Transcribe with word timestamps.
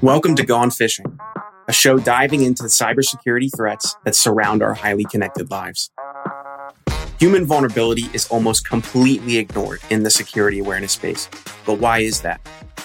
Welcome 0.00 0.36
to 0.36 0.46
Gone 0.46 0.70
Fishing, 0.70 1.18
a 1.66 1.72
show 1.72 1.98
diving 1.98 2.42
into 2.42 2.62
the 2.62 2.68
cybersecurity 2.68 3.50
threats 3.56 3.96
that 4.04 4.14
surround 4.14 4.62
our 4.62 4.74
highly 4.74 5.04
connected 5.04 5.50
lives. 5.50 5.90
Human 7.18 7.44
vulnerability 7.44 8.04
is 8.12 8.28
almost 8.28 8.68
completely 8.68 9.38
ignored 9.38 9.80
in 9.90 10.04
the 10.04 10.10
security 10.10 10.60
awareness 10.60 10.92
space. 10.92 11.28
But 11.66 11.80
why 11.80 11.98
is 11.98 12.20
that? 12.20 12.40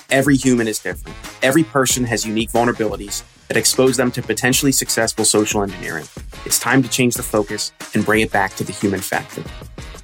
Every 0.10 0.36
human 0.36 0.68
is 0.68 0.80
different. 0.80 1.16
Every 1.44 1.64
person 1.64 2.04
has 2.06 2.26
unique 2.26 2.50
vulnerabilities 2.50 3.24
that 3.48 3.58
expose 3.58 3.96
them 3.96 4.12
to 4.12 4.24
potentially 4.24 4.72
successful 4.72 5.24
social 5.24 5.62
engineering. 5.62 6.06
It's 6.46 6.58
time 6.58 6.82
to 6.82 6.90
change 6.90 7.14
the 7.14 7.22
focus 7.24 7.74
and 7.94 8.04
bring 8.04 8.22
it 8.22 8.32
back 8.32 8.56
to 8.56 8.64
the 8.64 8.74
human 8.74 9.02
factor. 9.02 9.44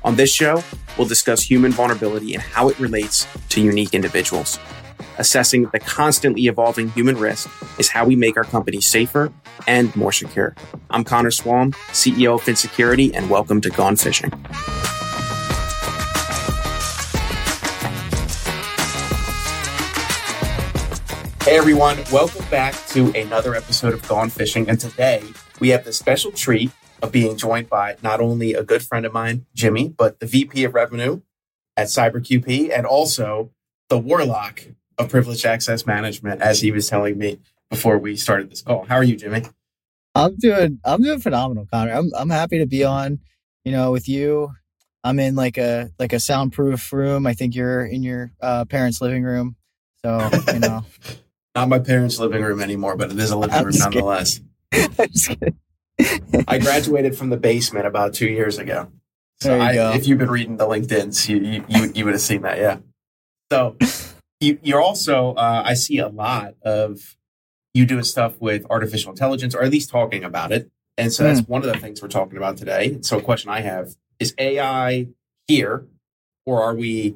On 0.03 0.15
this 0.15 0.31
show, 0.31 0.63
we'll 0.99 1.07
discuss 1.07 1.41
human 1.41 1.71
vulnerability 1.71 2.35
and 2.35 2.43
how 2.43 2.69
it 2.69 2.77
relates 2.79 3.25
to 3.47 3.59
unique 3.59 3.95
individuals 3.95 4.59
assessing 5.19 5.65
the 5.73 5.79
constantly 5.79 6.47
evolving 6.47 6.89
human 6.89 7.17
risk 7.17 7.49
is 7.77 7.89
how 7.89 8.05
we 8.05 8.15
make 8.15 8.37
our 8.37 8.43
company 8.43 8.81
safer 8.81 9.31
and 9.67 9.93
more 9.95 10.11
secure. 10.11 10.55
I'm 10.89 11.03
Connor 11.03 11.29
Swalm, 11.29 11.73
CEO 11.91 12.35
of 12.35 12.41
PhinSecurity, 12.41 13.13
and 13.13 13.29
welcome 13.29 13.61
to 13.61 13.69
Gone 13.69 13.97
Fishing. 13.97 14.31
Hey 21.43 21.57
everyone, 21.57 21.97
welcome 22.11 22.45
back 22.49 22.75
to 22.87 23.11
another 23.13 23.55
episode 23.55 23.93
of 23.93 24.07
Gone 24.07 24.29
Fishing. 24.29 24.69
And 24.69 24.79
today 24.79 25.23
we 25.59 25.69
have 25.69 25.83
the 25.83 25.93
special 25.93 26.31
treat 26.31 26.71
of 27.01 27.11
being 27.11 27.37
joined 27.37 27.69
by 27.69 27.97
not 28.01 28.19
only 28.19 28.53
a 28.53 28.63
good 28.63 28.83
friend 28.83 29.05
of 29.05 29.13
mine, 29.13 29.45
Jimmy, 29.53 29.89
but 29.89 30.19
the 30.19 30.25
VP 30.25 30.63
of 30.63 30.73
Revenue 30.73 31.21
at 31.77 31.87
CyberQP 31.87 32.75
and 32.75 32.85
also 32.85 33.51
the 33.89 33.97
Warlock 33.97 34.65
of 34.97 35.09
privileged 35.09 35.45
access 35.45 35.85
management, 35.85 36.41
as 36.41 36.61
he 36.61 36.71
was 36.71 36.89
telling 36.89 37.17
me 37.17 37.39
before 37.69 37.97
we 37.97 38.15
started 38.15 38.51
this 38.51 38.61
call. 38.61 38.85
How 38.85 38.95
are 38.95 39.03
you, 39.03 39.15
Jimmy? 39.15 39.43
I'm 40.15 40.35
doing 40.37 40.79
I'm 40.83 41.01
doing 41.01 41.19
phenomenal, 41.19 41.67
Connor. 41.71 41.93
I'm 41.93 42.11
I'm 42.17 42.29
happy 42.29 42.59
to 42.59 42.65
be 42.65 42.83
on, 42.83 43.19
you 43.63 43.71
know, 43.71 43.91
with 43.91 44.09
you. 44.09 44.51
I'm 45.03 45.19
in 45.19 45.35
like 45.35 45.57
a 45.57 45.91
like 45.97 46.13
a 46.13 46.19
soundproof 46.19 46.91
room. 46.91 47.25
I 47.25 47.33
think 47.33 47.55
you're 47.55 47.85
in 47.85 48.03
your 48.03 48.31
uh, 48.41 48.65
parents' 48.65 49.01
living 49.01 49.23
room. 49.23 49.55
So, 50.03 50.29
you 50.53 50.59
know. 50.59 50.85
Not 51.55 51.69
my 51.69 51.79
parents' 51.79 52.19
living 52.19 52.43
room 52.43 52.61
anymore, 52.61 52.95
but 52.95 53.11
it 53.11 53.19
is 53.19 53.31
a 53.31 53.37
living 53.37 53.63
room 53.63 53.73
nonetheless. 53.77 54.39
I 56.47 56.59
graduated 56.59 57.17
from 57.17 57.29
the 57.29 57.37
basement 57.37 57.85
about 57.85 58.13
two 58.13 58.27
years 58.27 58.57
ago. 58.57 58.91
So 59.41 59.59
I, 59.59 59.95
if 59.95 60.07
you've 60.07 60.17
been 60.17 60.31
reading 60.31 60.57
the 60.57 60.65
LinkedIn's, 60.65 61.29
you, 61.29 61.63
you, 61.67 61.91
you 61.95 62.05
would 62.05 62.13
have 62.13 62.21
seen 62.21 62.41
that, 62.41 62.57
yeah. 62.57 62.79
So 63.51 63.77
you, 64.39 64.75
are 64.75 64.81
also, 64.81 65.33
uh, 65.33 65.63
I 65.65 65.73
see 65.73 65.97
a 65.97 66.07
lot 66.07 66.55
of 66.61 67.15
you 67.73 67.85
doing 67.85 68.03
stuff 68.03 68.39
with 68.39 68.65
artificial 68.69 69.11
intelligence, 69.11 69.55
or 69.55 69.63
at 69.63 69.71
least 69.71 69.89
talking 69.89 70.23
about 70.23 70.51
it. 70.51 70.69
And 70.97 71.13
so 71.13 71.23
that's 71.23 71.41
mm. 71.41 71.47
one 71.47 71.63
of 71.63 71.71
the 71.71 71.79
things 71.79 72.01
we're 72.01 72.09
talking 72.09 72.37
about 72.37 72.57
today. 72.57 72.97
So, 73.01 73.17
a 73.17 73.21
question 73.21 73.49
I 73.49 73.61
have 73.61 73.95
is 74.19 74.33
AI 74.37 75.07
here, 75.47 75.87
or 76.45 76.61
are 76.61 76.75
we? 76.75 77.15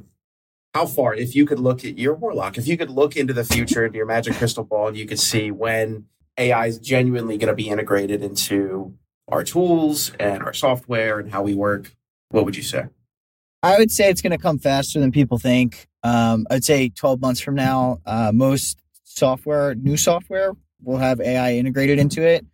How 0.74 0.88
far, 0.88 1.14
if 1.14 1.36
you 1.36 1.46
could 1.46 1.60
look 1.60 1.86
at 1.86 2.00
your 2.00 2.16
Warlock, 2.16 2.58
if 2.58 2.66
you 2.66 2.78
could 2.78 2.90
look 2.90 3.16
into 3.16 3.34
the 3.34 3.44
future, 3.44 3.86
into 3.86 3.98
your 3.98 4.08
magic 4.08 4.36
crystal 4.36 4.64
ball, 4.64 4.88
and 4.88 4.98
you 4.98 5.06
could 5.06 5.20
see 5.20 5.52
when 5.52 6.06
AI 6.38 6.68
is 6.68 6.80
genuinely 6.80 7.38
going 7.38 7.50
to 7.50 7.56
be 7.56 7.70
integrated 7.70 8.24
into 8.24 8.96
our 9.28 9.44
tools 9.44 10.12
and 10.20 10.44
our 10.44 10.54
software 10.54 11.20
and 11.20 11.32
how 11.32 11.44
we 11.44 11.54
work, 11.54 11.96
what 12.30 12.46
would 12.46 12.56
you 12.56 12.64
say? 12.64 12.86
I 13.62 13.78
would 13.78 13.92
say 13.92 14.10
it's 14.10 14.22
going 14.22 14.32
to 14.32 14.38
come 14.38 14.60
faster 14.60 15.00
than 15.00 15.12
people 15.12 15.38
think. 15.38 15.88
Um, 16.04 16.46
I'd 16.50 16.66
say 16.66 16.90
12 16.90 17.22
months 17.22 17.40
from 17.40 17.56
now, 17.56 18.02
uh, 18.06 18.32
most 18.34 18.78
software, 19.04 19.74
new 19.76 19.96
software, 19.96 20.54
will 20.82 20.98
have 20.98 21.22
AI 21.22 21.54
integrated 21.54 21.98
into 21.98 22.22
it. 22.22 22.46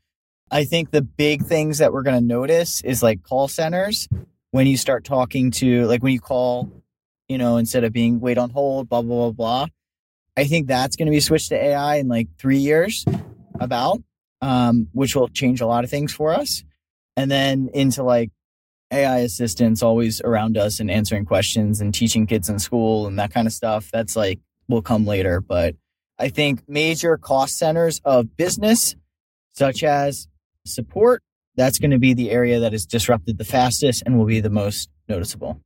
I 0.51 0.65
think 0.65 0.91
the 0.91 1.01
big 1.01 1.45
things 1.45 1.79
that 1.79 1.93
we're 1.93 2.03
going 2.03 2.19
to 2.19 2.25
notice 2.25 2.81
is 2.81 3.01
like 3.01 3.23
call 3.23 3.47
centers 3.47 4.07
when 4.51 4.67
you 4.67 4.77
start 4.77 5.03
talking 5.03 5.51
to, 5.51 5.85
like 5.85 6.03
when 6.03 6.13
you 6.13 6.19
call, 6.19 6.71
you 7.27 7.37
know, 7.37 7.57
instead 7.57 7.83
of 7.83 7.93
being 7.93 8.19
wait 8.19 8.37
on 8.37 8.49
hold, 8.49 8.89
blah, 8.89 9.01
blah, 9.01 9.31
blah, 9.31 9.31
blah. 9.31 9.67
I 10.37 10.45
think 10.45 10.67
that's 10.67 10.95
going 10.95 11.07
to 11.07 11.11
be 11.11 11.19
switched 11.19 11.49
to 11.49 11.55
AI 11.55 11.97
in 11.97 12.07
like 12.07 12.27
three 12.37 12.57
years, 12.57 13.03
about, 13.59 14.01
um, 14.41 14.87
which 14.93 15.15
will 15.15 15.27
change 15.29 15.61
a 15.61 15.67
lot 15.67 15.83
of 15.83 15.89
things 15.89 16.13
for 16.13 16.31
us. 16.31 16.63
And 17.17 17.29
then 17.29 17.69
into 17.73 18.03
like 18.03 18.31
AI 18.91 19.19
assistants 19.19 19.83
always 19.83 20.21
around 20.21 20.57
us 20.57 20.79
and 20.79 20.89
answering 20.89 21.25
questions 21.25 21.81
and 21.81 21.93
teaching 21.93 22.25
kids 22.25 22.49
in 22.49 22.59
school 22.59 23.07
and 23.07 23.19
that 23.19 23.33
kind 23.33 23.47
of 23.47 23.53
stuff. 23.53 23.89
That's 23.91 24.15
like 24.15 24.39
will 24.67 24.81
come 24.81 25.05
later. 25.05 25.41
But 25.41 25.75
I 26.17 26.29
think 26.29 26.67
major 26.67 27.17
cost 27.17 27.57
centers 27.57 28.01
of 28.05 28.35
business, 28.37 28.95
such 29.53 29.83
as 29.83 30.27
support, 30.65 31.23
that's 31.55 31.79
going 31.79 31.91
to 31.91 31.99
be 31.99 32.13
the 32.13 32.31
area 32.31 32.59
that 32.59 32.73
is 32.73 32.85
disrupted 32.85 33.37
the 33.37 33.43
fastest 33.43 34.03
and 34.05 34.17
will 34.17 34.25
be 34.25 34.39
the 34.39 34.49
most 34.49 34.89
noticeable. 35.07 35.59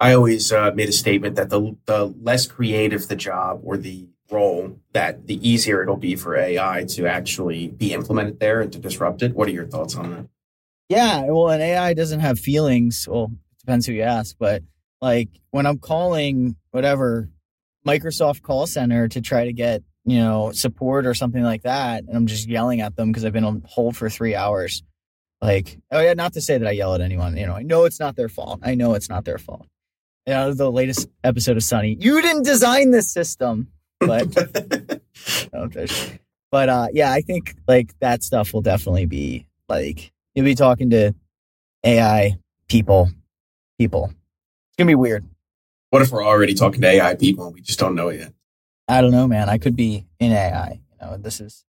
I 0.00 0.12
always 0.12 0.52
uh, 0.52 0.72
made 0.74 0.88
a 0.88 0.92
statement 0.92 1.36
that 1.36 1.50
the 1.50 1.76
the 1.86 2.06
less 2.20 2.46
creative 2.46 3.08
the 3.08 3.16
job 3.16 3.60
or 3.64 3.76
the 3.76 4.08
role, 4.30 4.78
that 4.92 5.26
the 5.26 5.48
easier 5.48 5.82
it'll 5.82 5.96
be 5.96 6.16
for 6.16 6.36
AI 6.36 6.84
to 6.90 7.06
actually 7.06 7.68
be 7.68 7.92
implemented 7.92 8.40
there 8.40 8.60
and 8.60 8.72
to 8.72 8.78
disrupt 8.78 9.22
it. 9.22 9.34
What 9.34 9.48
are 9.48 9.52
your 9.52 9.66
thoughts 9.66 9.96
on 9.96 10.10
that? 10.10 10.26
Yeah, 10.88 11.24
well, 11.26 11.50
an 11.50 11.60
AI 11.60 11.94
doesn't 11.94 12.20
have 12.20 12.38
feelings. 12.38 13.06
Well, 13.08 13.32
depends 13.60 13.86
who 13.86 13.92
you 13.92 14.02
ask, 14.02 14.36
but 14.38 14.62
like 15.00 15.28
when 15.50 15.66
I'm 15.66 15.78
calling 15.78 16.56
whatever 16.70 17.28
Microsoft 17.86 18.42
call 18.42 18.66
center 18.66 19.08
to 19.08 19.20
try 19.20 19.44
to 19.44 19.52
get, 19.52 19.82
you 20.04 20.18
know, 20.18 20.52
support 20.52 21.06
or 21.06 21.14
something 21.14 21.42
like 21.42 21.62
that, 21.62 22.04
and 22.04 22.16
I'm 22.16 22.26
just 22.26 22.48
yelling 22.48 22.80
at 22.80 22.96
them 22.96 23.10
because 23.10 23.24
I've 23.24 23.32
been 23.32 23.44
on 23.44 23.62
hold 23.66 23.96
for 23.96 24.08
three 24.08 24.34
hours. 24.34 24.82
Like, 25.40 25.78
oh 25.90 26.00
yeah, 26.00 26.14
not 26.14 26.32
to 26.32 26.40
say 26.40 26.58
that 26.58 26.66
I 26.66 26.72
yell 26.72 26.94
at 26.94 27.00
anyone. 27.00 27.36
You 27.36 27.46
know, 27.46 27.54
I 27.54 27.62
know 27.62 27.84
it's 27.84 28.00
not 28.00 28.16
their 28.16 28.28
fault. 28.28 28.60
I 28.62 28.74
know 28.74 28.94
it's 28.94 29.08
not 29.08 29.24
their 29.24 29.38
fault. 29.38 29.66
You 30.26 30.34
know, 30.34 30.52
the 30.52 30.70
latest 30.70 31.08
episode 31.22 31.56
of 31.56 31.62
Sunny, 31.62 31.96
you 32.00 32.20
didn't 32.20 32.42
design 32.42 32.90
this 32.90 33.10
system, 33.10 33.68
but, 34.00 34.32
but 36.50 36.68
uh, 36.68 36.88
yeah, 36.92 37.12
I 37.12 37.20
think 37.20 37.56
like 37.66 37.98
that 38.00 38.22
stuff 38.22 38.52
will 38.54 38.62
definitely 38.62 39.06
be 39.06 39.46
like 39.68 40.12
You'll 40.38 40.44
be 40.44 40.54
talking 40.54 40.90
to 40.90 41.16
AI 41.82 42.38
people, 42.68 43.10
people. 43.76 44.04
It's 44.04 44.76
gonna 44.78 44.86
be 44.86 44.94
weird. 44.94 45.26
What 45.90 46.00
if 46.00 46.12
we're 46.12 46.24
already 46.24 46.54
talking 46.54 46.80
to 46.82 46.86
AI 46.86 47.16
people 47.16 47.46
and 47.46 47.54
we 47.54 47.60
just 47.60 47.80
don't 47.80 47.96
know 47.96 48.06
it 48.06 48.20
yet? 48.20 48.32
I 48.86 49.00
don't 49.00 49.10
know, 49.10 49.26
man. 49.26 49.48
I 49.48 49.58
could 49.58 49.74
be 49.74 50.06
in 50.20 50.30
AI. 50.30 50.80
You 50.92 50.96
know, 51.06 51.16
this 51.16 51.40
is 51.40 51.64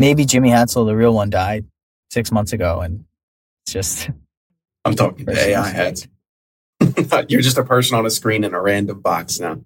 maybe 0.00 0.24
Jimmy 0.24 0.50
Hatzell, 0.50 0.84
the 0.84 0.96
real 0.96 1.14
one, 1.14 1.30
died 1.30 1.66
six 2.10 2.32
months 2.32 2.52
ago, 2.52 2.80
and 2.80 3.04
it's 3.62 3.72
just. 3.72 4.10
I'm 4.84 4.96
talking 4.96 5.24
to 5.24 5.38
AI 5.38 5.68
heads. 5.68 6.08
You're 7.28 7.40
just 7.40 7.56
a 7.56 7.62
person 7.62 7.96
on 7.96 8.04
a 8.04 8.10
screen 8.10 8.42
in 8.42 8.52
a 8.52 8.60
random 8.60 9.00
box 9.00 9.38
now. 9.38 9.60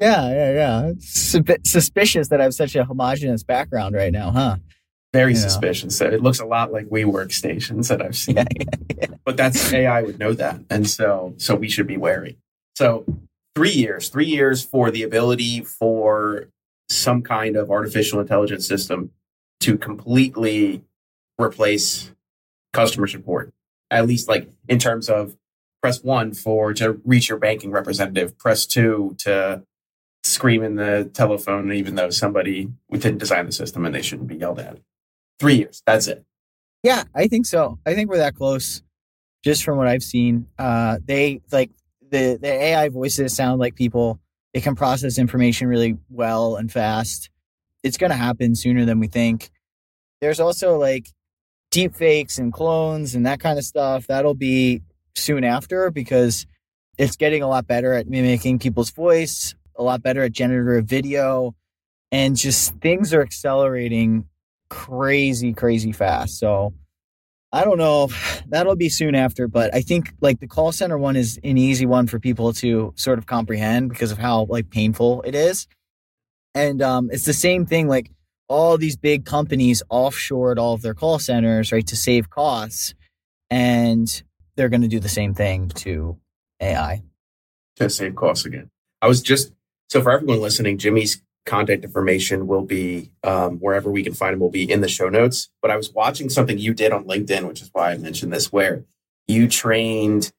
Yeah, 0.00 0.28
yeah, 0.30 0.52
yeah. 0.52 0.86
It's 0.88 1.34
a 1.34 1.42
bit 1.42 1.66
suspicious 1.66 2.28
that 2.28 2.40
I 2.40 2.44
have 2.44 2.54
such 2.54 2.76
a 2.76 2.84
homogenous 2.84 3.42
background 3.42 3.94
right 3.94 4.12
now, 4.12 4.30
huh? 4.30 4.56
very 5.12 5.34
yeah. 5.34 5.40
suspicious. 5.40 6.00
It 6.00 6.22
looks 6.22 6.40
a 6.40 6.44
lot 6.44 6.72
like 6.72 6.86
WeWork 6.86 7.32
stations 7.32 7.88
that 7.88 8.02
I've 8.02 8.16
seen. 8.16 8.36
Yeah, 8.36 8.44
yeah, 8.96 9.06
but 9.24 9.36
that's 9.36 9.72
AI 9.72 10.02
would 10.02 10.18
know 10.18 10.32
that. 10.34 10.60
And 10.70 10.88
so 10.88 11.34
so 11.38 11.54
we 11.54 11.68
should 11.68 11.86
be 11.86 11.96
wary. 11.96 12.38
So 12.76 13.04
three 13.54 13.72
years, 13.72 14.08
three 14.08 14.26
years 14.26 14.62
for 14.62 14.90
the 14.90 15.02
ability 15.02 15.62
for 15.62 16.48
some 16.88 17.22
kind 17.22 17.56
of 17.56 17.70
artificial 17.70 18.20
intelligence 18.20 18.66
system 18.66 19.10
to 19.60 19.76
completely 19.76 20.84
replace 21.40 22.12
customer 22.72 23.06
support. 23.06 23.52
At 23.90 24.06
least 24.06 24.28
like 24.28 24.50
in 24.68 24.78
terms 24.78 25.08
of 25.08 25.36
press 25.82 26.02
one 26.02 26.34
for 26.34 26.74
to 26.74 27.00
reach 27.04 27.28
your 27.28 27.38
banking 27.38 27.70
representative, 27.70 28.36
press 28.36 28.66
two 28.66 29.14
to 29.18 29.62
scream 30.24 30.62
in 30.62 30.76
the 30.76 31.10
telephone, 31.14 31.72
even 31.72 31.94
though 31.94 32.10
somebody 32.10 32.70
didn't 32.92 33.18
design 33.18 33.46
the 33.46 33.52
system 33.52 33.84
and 33.84 33.94
they 33.94 34.02
shouldn't 34.02 34.28
be 34.28 34.36
yelled 34.36 34.58
at. 34.58 34.78
Three 35.38 35.56
years. 35.56 35.82
That's 35.86 36.06
it. 36.06 36.24
Yeah, 36.82 37.04
I 37.14 37.28
think 37.28 37.46
so. 37.46 37.78
I 37.86 37.94
think 37.94 38.08
we're 38.08 38.18
that 38.18 38.34
close, 38.34 38.82
just 39.44 39.64
from 39.64 39.78
what 39.78 39.88
I've 39.88 40.02
seen. 40.02 40.46
Uh, 40.58 40.98
they 41.04 41.40
like 41.50 41.70
the 42.10 42.38
the 42.40 42.48
AI 42.48 42.88
voices 42.88 43.34
sound 43.34 43.60
like 43.60 43.74
people. 43.74 44.20
They 44.54 44.60
can 44.60 44.74
process 44.74 45.18
information 45.18 45.68
really 45.68 45.98
well 46.08 46.56
and 46.56 46.70
fast. 46.70 47.30
It's 47.82 47.98
going 47.98 48.10
to 48.10 48.16
happen 48.16 48.54
sooner 48.54 48.84
than 48.84 48.98
we 48.98 49.06
think. 49.06 49.50
There's 50.20 50.40
also 50.40 50.78
like 50.78 51.12
deep 51.70 51.94
fakes 51.94 52.38
and 52.38 52.52
clones 52.52 53.14
and 53.14 53.26
that 53.26 53.40
kind 53.40 53.58
of 53.58 53.64
stuff. 53.64 54.06
That'll 54.06 54.34
be 54.34 54.82
soon 55.14 55.44
after 55.44 55.90
because 55.90 56.46
it's 56.96 57.16
getting 57.16 57.42
a 57.42 57.48
lot 57.48 57.66
better 57.66 57.92
at 57.92 58.08
mimicking 58.08 58.58
people's 58.58 58.90
voice, 58.90 59.54
a 59.78 59.82
lot 59.82 60.02
better 60.02 60.22
at 60.22 60.32
generative 60.32 60.86
video, 60.86 61.54
and 62.12 62.36
just 62.36 62.76
things 62.80 63.14
are 63.14 63.22
accelerating 63.22 64.24
crazy, 64.68 65.52
crazy 65.52 65.92
fast. 65.92 66.38
So 66.38 66.74
I 67.52 67.64
don't 67.64 67.78
know. 67.78 68.10
That'll 68.48 68.76
be 68.76 68.88
soon 68.88 69.14
after, 69.14 69.48
but 69.48 69.74
I 69.74 69.80
think 69.80 70.12
like 70.20 70.40
the 70.40 70.46
call 70.46 70.72
center 70.72 70.98
one 70.98 71.16
is 71.16 71.38
an 71.42 71.56
easy 71.56 71.86
one 71.86 72.06
for 72.06 72.18
people 72.18 72.52
to 72.54 72.92
sort 72.96 73.18
of 73.18 73.26
comprehend 73.26 73.88
because 73.88 74.12
of 74.12 74.18
how 74.18 74.46
like 74.48 74.70
painful 74.70 75.22
it 75.22 75.34
is. 75.34 75.66
And 76.54 76.82
um, 76.82 77.08
it's 77.10 77.24
the 77.24 77.32
same 77.32 77.64
thing. 77.66 77.88
Like 77.88 78.10
all 78.48 78.76
these 78.76 78.96
big 78.96 79.24
companies 79.24 79.82
offshored 79.90 80.58
all 80.58 80.74
of 80.74 80.82
their 80.82 80.94
call 80.94 81.18
centers, 81.18 81.72
right, 81.72 81.86
to 81.86 81.96
save 81.96 82.30
costs, 82.30 82.94
and 83.50 84.22
they're 84.56 84.68
going 84.68 84.82
to 84.82 84.88
do 84.88 85.00
the 85.00 85.08
same 85.08 85.34
thing 85.34 85.68
to 85.68 86.18
AI 86.60 87.02
to 87.76 87.88
save 87.88 88.14
costs 88.16 88.44
again. 88.44 88.70
I 89.00 89.06
was 89.06 89.22
just 89.22 89.52
so 89.88 90.02
for 90.02 90.12
everyone 90.12 90.40
listening, 90.40 90.78
Jimmy's 90.78 91.22
contact 91.46 91.82
information 91.82 92.46
will 92.46 92.62
be 92.62 93.10
um, 93.24 93.58
wherever 93.58 93.90
we 93.90 94.02
can 94.02 94.12
find 94.12 94.34
him 94.34 94.40
will 94.40 94.50
be 94.50 94.70
in 94.70 94.82
the 94.82 94.88
show 94.88 95.08
notes. 95.08 95.48
But 95.62 95.70
I 95.70 95.76
was 95.76 95.90
watching 95.92 96.28
something 96.28 96.58
you 96.58 96.74
did 96.74 96.92
on 96.92 97.04
LinkedIn, 97.04 97.48
which 97.48 97.62
is 97.62 97.70
why 97.72 97.92
I 97.92 97.96
mentioned 97.96 98.32
this, 98.32 98.52
where 98.52 98.84
you 99.26 99.48
trained. 99.48 100.32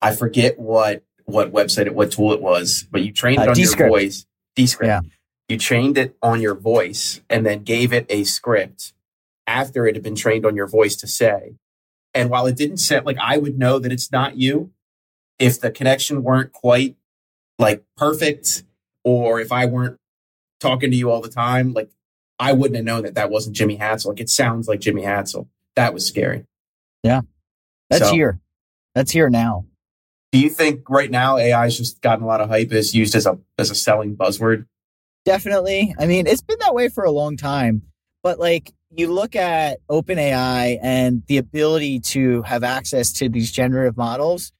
I 0.00 0.14
forget 0.14 0.58
what 0.58 1.04
what 1.26 1.52
website 1.52 1.86
it, 1.86 1.94
what 1.94 2.12
tool 2.12 2.32
it 2.32 2.42
was, 2.42 2.86
but 2.90 3.02
you 3.02 3.12
trained 3.12 3.40
it 3.42 3.48
uh, 3.48 3.50
on 3.50 3.56
Descript. 3.56 3.80
your 3.80 3.88
voice. 3.88 4.26
Descript. 4.56 4.88
Yeah. 4.88 5.00
You 5.48 5.58
trained 5.58 5.98
it 5.98 6.16
on 6.22 6.40
your 6.40 6.54
voice 6.54 7.20
and 7.28 7.44
then 7.44 7.62
gave 7.62 7.92
it 7.92 8.06
a 8.08 8.24
script 8.24 8.94
after 9.46 9.86
it 9.86 9.94
had 9.94 10.02
been 10.02 10.14
trained 10.14 10.46
on 10.46 10.56
your 10.56 10.66
voice 10.66 10.96
to 10.96 11.06
say. 11.06 11.56
And 12.14 12.30
while 12.30 12.46
it 12.46 12.56
didn't 12.56 12.78
say, 12.78 13.00
like, 13.00 13.18
I 13.20 13.38
would 13.38 13.58
know 13.58 13.78
that 13.78 13.92
it's 13.92 14.10
not 14.10 14.36
you 14.38 14.72
if 15.38 15.60
the 15.60 15.70
connection 15.70 16.22
weren't 16.22 16.52
quite 16.52 16.96
like 17.58 17.84
perfect 17.96 18.64
or 19.04 19.40
if 19.40 19.52
I 19.52 19.66
weren't 19.66 19.98
talking 20.60 20.90
to 20.90 20.96
you 20.96 21.10
all 21.10 21.20
the 21.20 21.28
time, 21.28 21.72
like 21.72 21.90
I 22.38 22.52
wouldn't 22.52 22.76
have 22.76 22.84
known 22.84 23.02
that 23.04 23.14
that 23.14 23.30
wasn't 23.30 23.56
Jimmy 23.56 23.78
Hatzell. 23.78 24.06
Like 24.06 24.20
it 24.20 24.30
sounds 24.30 24.66
like 24.66 24.80
Jimmy 24.80 25.02
Hatzell. 25.02 25.46
That 25.76 25.94
was 25.94 26.06
scary. 26.06 26.46
Yeah. 27.02 27.22
That's 27.90 28.08
so, 28.08 28.12
here. 28.12 28.40
That's 28.94 29.10
here 29.10 29.28
now. 29.28 29.66
Do 30.32 30.38
you 30.38 30.50
think 30.50 30.88
right 30.90 31.10
now 31.10 31.36
AI 31.36 31.64
has 31.64 31.78
just 31.78 32.00
gotten 32.00 32.24
a 32.24 32.26
lot 32.26 32.40
of 32.40 32.48
hype 32.48 32.72
is 32.72 32.94
used 32.94 33.14
as 33.14 33.26
a 33.26 33.38
as 33.58 33.70
a 33.70 33.74
selling 33.74 34.16
buzzword? 34.16 34.66
Definitely. 35.24 35.94
I 35.98 36.06
mean, 36.06 36.26
it's 36.26 36.42
been 36.42 36.58
that 36.60 36.74
way 36.74 36.88
for 36.88 37.04
a 37.04 37.10
long 37.10 37.36
time. 37.36 37.82
But 38.22 38.38
like 38.38 38.72
you 38.90 39.12
look 39.12 39.36
at 39.36 39.78
OpenAI 39.88 40.78
and 40.82 41.22
the 41.26 41.38
ability 41.38 42.00
to 42.00 42.42
have 42.42 42.64
access 42.64 43.12
to 43.14 43.28
these 43.28 43.52
generative 43.52 43.96
models 43.96 44.52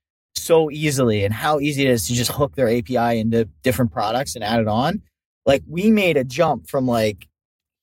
so 0.45 0.71
easily 0.71 1.25
and 1.25 1.35
how 1.35 1.61
easy 1.61 1.85
it 1.85 1.91
is 1.91 2.07
to 2.09 2.15
just 2.15 2.31
hook 2.33 2.55
their 2.55 2.69
API 2.69 3.19
into 3.19 3.47
different 3.63 3.93
products 3.93 4.35
and 4.35 4.45
add 4.45 4.61
it 4.61 4.69
on. 4.69 5.03
Like 5.47 5.63
we 5.69 5.91
made 5.91 6.17
a 6.17 6.25
jump 6.25 6.69
from 6.69 6.87
like 6.87 7.27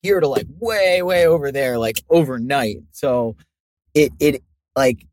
here 0.02 0.19
to 0.19 0.28
like 0.28 0.48
way 0.60 1.02
way 1.02 1.28
over 1.28 1.52
there 1.52 1.78
like 1.78 2.02
overnight. 2.10 2.78
So 2.92 3.36
it 3.94 4.12
it 4.19 4.44
like 4.75 5.06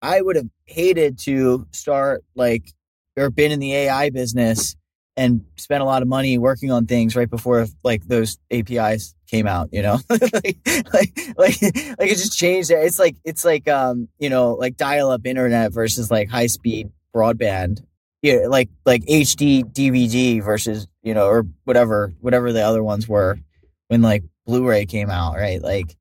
i 0.00 0.20
would 0.20 0.36
have 0.36 0.48
hated 0.64 1.18
to 1.18 1.66
start 1.72 2.24
like 2.34 2.72
or 3.16 3.30
been 3.30 3.52
in 3.52 3.60
the 3.60 3.74
ai 3.74 4.10
business 4.10 4.76
and 5.16 5.44
spent 5.56 5.82
a 5.82 5.86
lot 5.86 6.02
of 6.02 6.08
money 6.08 6.38
working 6.38 6.70
on 6.70 6.86
things 6.86 7.14
right 7.14 7.28
before 7.28 7.66
like 7.84 8.02
those 8.08 8.38
apis 8.50 9.14
came 9.28 9.46
out 9.46 9.68
you 9.72 9.82
know? 9.82 9.98
Like, 10.10 10.56
like 10.92 11.18
like 11.36 11.62
like 11.98 12.10
it 12.10 12.16
just 12.16 12.38
changed 12.38 12.70
it's 12.70 12.98
like 12.98 13.16
it's 13.24 13.44
like 13.44 13.68
um 13.68 14.08
you 14.18 14.30
know 14.30 14.54
like 14.54 14.76
dial 14.76 15.10
up 15.10 15.26
internet 15.26 15.72
versus 15.72 16.10
like 16.10 16.28
high 16.28 16.46
speed 16.46 16.90
broadband. 17.14 17.82
Yeah, 18.22 18.46
like 18.48 18.68
like 18.86 19.02
HD 19.06 19.64
DVD 19.64 20.42
versus 20.42 20.86
you 21.02 21.14
know 21.14 21.26
or 21.26 21.44
whatever 21.64 22.14
whatever 22.20 22.52
the 22.52 22.62
other 22.62 22.82
ones 22.82 23.08
were 23.08 23.38
when 23.88 24.02
like 24.02 24.22
Blu-ray 24.46 24.86
came 24.86 25.10
out, 25.10 25.36
right? 25.36 25.60
Like 25.60 25.96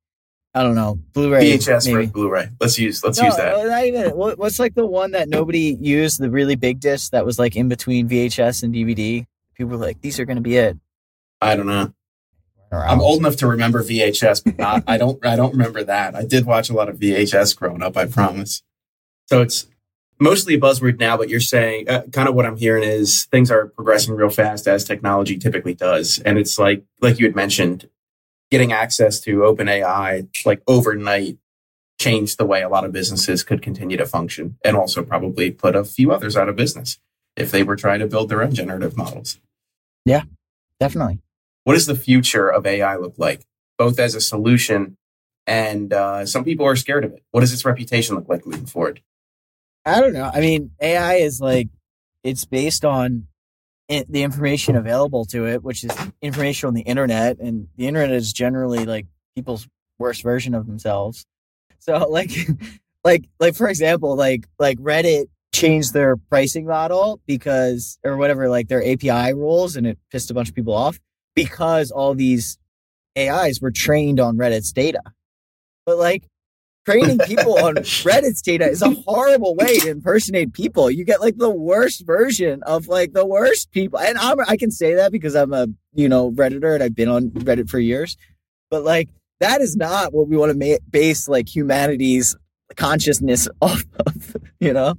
I 0.54 0.64
don't 0.64 0.76
know 0.76 1.00
Blu-ray 1.14 1.58
VHS 1.58 1.86
maybe. 1.86 1.96
versus 1.96 2.12
Blu-ray. 2.12 2.50
Let's 2.60 2.78
use 2.78 3.04
let's 3.04 3.20
no, 3.20 3.28
use 3.28 3.36
that. 3.38 3.66
Not 3.66 3.86
even, 3.86 4.12
what's 4.12 4.60
like 4.60 4.76
the 4.76 4.86
one 4.86 5.12
that 5.12 5.30
nobody 5.30 5.78
used 5.80 6.20
the 6.20 6.30
really 6.30 6.56
big 6.56 6.80
disc 6.80 7.12
that 7.12 7.26
was 7.26 7.40
like 7.40 7.56
in 7.56 7.70
between 7.70 8.10
VHS 8.10 8.64
and 8.64 8.74
DVD. 8.74 9.26
People 9.56 9.72
were 9.72 9.86
like 9.86 10.02
these 10.02 10.20
are 10.20 10.26
going 10.26 10.38
to 10.38 10.42
be 10.42 10.58
it. 10.58 10.78
I 11.42 11.56
don't 11.56 11.68
know. 11.68 11.94
I'm 12.74 13.02
old 13.02 13.20
enough 13.20 13.36
to 13.38 13.48
remember 13.48 13.84
VHS, 13.84 14.46
but 14.46 14.58
not, 14.58 14.84
I 14.88 14.98
don't. 14.98 15.24
I 15.26 15.36
don't 15.36 15.52
remember 15.52 15.84
that. 15.84 16.16
I 16.16 16.24
did 16.24 16.46
watch 16.46 16.70
a 16.70 16.74
lot 16.74 16.88
of 16.88 16.98
VHS 16.98 17.56
growing 17.58 17.82
up. 17.82 17.98
I 17.98 18.06
promise. 18.06 18.64
So 19.28 19.42
it's 19.42 19.68
mostly 20.22 20.54
a 20.54 20.60
buzzword 20.60 21.00
now, 21.00 21.18
but 21.18 21.28
you're 21.28 21.40
saying 21.40 21.90
uh, 21.90 22.04
kind 22.14 22.30
of 22.30 22.36
what 22.36 22.46
I'm 22.46 22.56
hearing 22.56 22.84
is 22.84 23.26
things 23.26 23.52
are 23.52 23.68
progressing 23.68 24.16
real 24.16 24.30
fast 24.30 24.68
as 24.68 24.86
technology 24.86 25.38
typically 25.38 25.74
does. 25.74 26.20
And 26.20 26.38
it's 26.38 26.58
like, 26.58 26.84
like 27.02 27.20
you 27.20 27.26
had 27.26 27.36
mentioned, 27.36 27.90
getting 28.52 28.72
access 28.72 29.20
to 29.22 29.38
OpenAI 29.40 30.28
like 30.46 30.62
overnight 30.68 31.38
changed 32.00 32.38
the 32.38 32.46
way 32.46 32.62
a 32.62 32.70
lot 32.70 32.84
of 32.84 32.92
businesses 32.92 33.44
could 33.44 33.62
continue 33.62 33.96
to 33.96 34.06
function 34.06 34.58
and 34.66 34.76
also 34.76 35.04
probably 35.04 35.52
put 35.52 35.76
a 35.76 35.84
few 35.84 36.12
others 36.12 36.36
out 36.36 36.50
of 36.50 36.56
business 36.56 37.00
if 37.36 37.52
they 37.52 37.64
were 37.64 37.76
trying 37.76 38.00
to 38.00 38.08
build 38.08 38.28
their 38.30 38.44
own 38.44 38.54
generative 38.54 38.98
models. 38.98 39.40
Yeah, 40.06 40.24
definitely. 40.80 41.20
What 41.64 41.76
does 41.76 41.86
the 41.86 41.96
future 41.96 42.50
of 42.50 42.66
AI 42.66 42.96
look 42.98 43.14
like, 43.18 43.46
both 43.78 44.00
as 44.00 44.16
a 44.16 44.22
solution 44.22 44.98
and 45.46 45.94
uh, 45.94 46.26
some 46.26 46.44
people 46.44 46.66
are 46.66 46.76
scared 46.76 47.06
of 47.06 47.14
it? 47.14 47.24
What 47.32 47.42
does 47.42 47.54
its 47.54 47.66
reputation 47.66 48.16
look 48.16 48.28
like 48.28 48.46
moving 48.46 48.66
forward? 48.66 49.02
I 49.86 50.00
don't 50.00 50.14
know. 50.14 50.30
I 50.32 50.40
mean, 50.42 50.72
AI 50.82 51.16
is 51.16 51.40
like 51.40 51.70
it's 52.24 52.46
based 52.46 52.84
on 52.84 53.28
the 54.08 54.24
information 54.24 54.76
available 54.76 55.26
to 55.26 55.46
it, 55.48 55.64
which 55.64 55.84
is 55.84 55.92
information 56.22 56.68
on 56.68 56.74
the 56.74 56.82
internet, 56.82 57.40
and 57.40 57.68
the 57.76 57.88
internet 57.88 58.12
is 58.12 58.32
generally 58.32 58.86
like 58.86 59.06
people's 59.36 59.68
worst 60.00 60.24
version 60.24 60.54
of 60.54 60.66
themselves. 60.66 61.26
So, 61.80 61.98
like, 62.10 62.32
like, 63.04 63.26
like 63.40 63.56
for 63.56 63.68
example, 63.68 64.16
like 64.16 64.48
like 64.60 64.78
Reddit 64.80 65.26
changed 65.54 65.94
their 65.94 66.16
pricing 66.16 66.66
model 66.66 67.20
because 67.28 68.00
or 68.04 68.18
whatever, 68.18 68.50
like 68.50 68.68
their 68.68 68.86
API 68.86 69.34
rules, 69.34 69.76
and 69.76 69.86
it 69.86 69.98
pissed 70.12 70.32
a 70.32 70.34
bunch 70.34 70.50
of 70.50 70.56
people 70.56 70.74
off 70.74 71.00
because 71.36 71.92
all 71.92 72.14
these 72.14 72.58
AIs 73.18 73.62
were 73.62 73.72
trained 73.72 74.20
on 74.20 74.38
Reddit's 74.38 74.72
data. 74.72 75.02
But 75.86 75.98
like 75.98 76.24
training 76.86 77.20
people 77.26 77.58
on 77.64 77.76
Reddit's 77.76 78.42
data 78.42 78.68
is 78.68 78.82
a 78.82 78.90
horrible 78.90 79.56
way 79.56 79.80
to 79.80 79.90
impersonate 79.90 80.54
people. 80.54 80.90
You 80.90 81.04
get 81.04 81.22
like 81.22 81.38
the 81.38 81.50
worst 81.50 82.06
version 82.06 82.62
of 82.64 82.88
like 82.88 83.14
the 83.14 83.26
worst 83.26 83.72
people. 83.72 84.00
And 84.00 84.18
I'm, 84.18 84.40
I 84.48 84.58
can 84.58 84.72
say 84.72 84.96
that 84.96 85.12
because 85.12 85.36
I'm 85.36 85.54
a, 85.54 85.68
you 85.94 86.10
know, 86.10 86.32
Redditor 86.32 86.74
and 86.74 86.84
I've 86.84 86.96
been 86.96 87.10
on 87.10 87.30
Reddit 87.32 87.70
for 87.70 87.80
years. 87.80 88.18
But 88.70 88.84
like, 88.84 89.10
that 89.40 89.62
is 89.62 89.76
not 89.76 90.14
what 90.14 90.28
we 90.28 90.38
want 90.38 90.52
to 90.52 90.58
ma- 90.58 90.80
base 90.90 91.28
like 91.28 91.54
humanity's 91.54 92.36
consciousness 92.76 93.48
off 93.62 93.84
of, 94.06 94.38
you 94.60 94.74
know? 94.74 94.96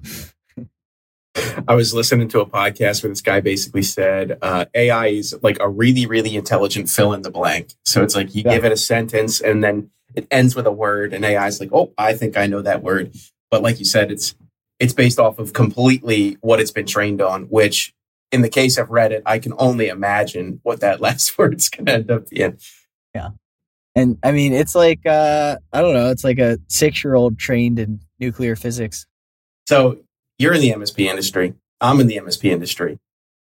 I 1.66 1.74
was 1.74 1.94
listening 1.94 2.28
to 2.28 2.40
a 2.40 2.46
podcast 2.46 3.02
where 3.02 3.08
this 3.08 3.22
guy 3.22 3.40
basically 3.40 3.82
said 3.82 4.38
uh, 4.42 4.66
AI 4.74 5.06
is 5.06 5.34
like 5.42 5.56
a 5.60 5.68
really, 5.68 6.04
really 6.04 6.36
intelligent 6.36 6.90
fill 6.90 7.14
in 7.14 7.22
the 7.22 7.30
blank. 7.30 7.72
So 7.84 8.02
it's 8.02 8.14
like 8.14 8.34
you 8.34 8.42
yeah. 8.44 8.54
give 8.54 8.64
it 8.66 8.72
a 8.72 8.76
sentence 8.76 9.40
and 9.40 9.64
then 9.64 9.90
it 10.14 10.26
ends 10.30 10.54
with 10.54 10.66
a 10.66 10.72
word 10.72 11.12
and 11.12 11.24
AI 11.24 11.46
is 11.46 11.60
like, 11.60 11.70
oh, 11.72 11.92
I 11.98 12.14
think 12.14 12.36
I 12.36 12.46
know 12.46 12.62
that 12.62 12.82
word. 12.82 13.14
But 13.50 13.62
like 13.62 13.78
you 13.78 13.84
said, 13.84 14.10
it's 14.10 14.34
it's 14.78 14.92
based 14.92 15.18
off 15.18 15.38
of 15.38 15.52
completely 15.52 16.36
what 16.40 16.60
it's 16.60 16.70
been 16.70 16.86
trained 16.86 17.22
on, 17.22 17.44
which 17.44 17.94
in 18.32 18.42
the 18.42 18.48
case 18.48 18.78
of 18.78 18.88
Reddit, 18.88 19.22
I 19.26 19.38
can 19.38 19.52
only 19.58 19.88
imagine 19.88 20.60
what 20.62 20.80
that 20.80 21.00
last 21.06 21.36
word's 21.38 21.68
gonna 21.68 21.92
end 21.92 22.10
up 22.10 22.28
being. 22.30 22.58
Yeah. 23.14 23.30
And 23.94 24.18
I 24.22 24.32
mean 24.32 24.52
it's 24.52 24.74
like 24.74 25.04
uh 25.06 25.56
I 25.72 25.80
don't 25.80 25.94
know, 25.94 26.10
it's 26.10 26.24
like 26.24 26.38
a 26.38 26.58
six 26.68 27.04
year 27.04 27.14
old 27.14 27.38
trained 27.38 27.78
in 27.78 28.00
nuclear 28.18 28.56
physics. 28.56 29.06
So 29.68 29.98
you're 30.38 30.54
in 30.54 30.60
the 30.60 30.72
MSP 30.72 31.06
industry. 31.06 31.54
I'm 31.80 32.00
in 32.00 32.06
the 32.06 32.16
MSP 32.16 32.50
industry. 32.50 32.98